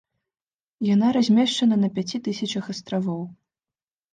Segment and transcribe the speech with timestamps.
[0.93, 3.21] Яна размешчана на пяці тысячах астравоў.